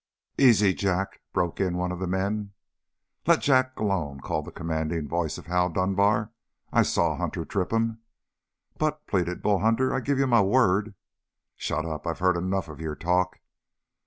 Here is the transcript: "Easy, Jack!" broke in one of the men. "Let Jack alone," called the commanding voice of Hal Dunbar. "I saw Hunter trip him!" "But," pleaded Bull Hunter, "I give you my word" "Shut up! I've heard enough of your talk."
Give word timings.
"Easy, 0.39 0.73
Jack!" 0.73 1.21
broke 1.31 1.59
in 1.61 1.77
one 1.77 1.91
of 1.91 1.99
the 1.99 2.07
men. 2.07 2.53
"Let 3.27 3.39
Jack 3.41 3.77
alone," 3.79 4.19
called 4.19 4.45
the 4.45 4.51
commanding 4.51 5.07
voice 5.07 5.37
of 5.37 5.45
Hal 5.45 5.69
Dunbar. 5.69 6.31
"I 6.73 6.81
saw 6.81 7.15
Hunter 7.15 7.45
trip 7.45 7.71
him!" 7.71 7.99
"But," 8.79 9.05
pleaded 9.05 9.43
Bull 9.43 9.59
Hunter, 9.59 9.93
"I 9.93 9.99
give 9.99 10.17
you 10.17 10.25
my 10.25 10.41
word" 10.41 10.95
"Shut 11.55 11.85
up! 11.85 12.07
I've 12.07 12.17
heard 12.17 12.35
enough 12.35 12.67
of 12.67 12.81
your 12.81 12.95
talk." 12.95 13.41